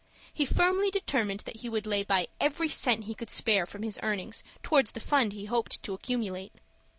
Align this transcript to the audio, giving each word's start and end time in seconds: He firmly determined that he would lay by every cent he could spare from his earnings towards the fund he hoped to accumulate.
He 0.33 0.47
firmly 0.47 0.89
determined 0.89 1.41
that 1.41 1.57
he 1.57 1.69
would 1.69 1.85
lay 1.85 2.01
by 2.01 2.27
every 2.39 2.67
cent 2.69 3.03
he 3.03 3.13
could 3.13 3.29
spare 3.29 3.67
from 3.67 3.83
his 3.83 3.99
earnings 4.01 4.43
towards 4.63 4.93
the 4.93 4.99
fund 4.99 5.31
he 5.33 5.45
hoped 5.45 5.83
to 5.83 5.93
accumulate. 5.93 6.53